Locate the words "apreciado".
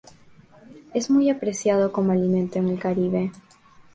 1.29-1.91